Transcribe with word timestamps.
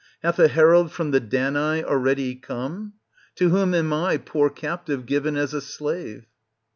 Hath 0.23 0.39
a 0.39 0.47
herald 0.47 0.91
from 0.91 1.11
the 1.11 1.21
Danai 1.21 1.83
aheady 1.85 2.41
come? 2.41 2.93
To 3.35 3.49
whom 3.49 3.75
am 3.75 3.93
I, 3.93 4.17
poor 4.17 4.49
captive, 4.49 5.05
given 5.05 5.37
as 5.37 5.53
a 5.53 5.61
slave 5.61 6.25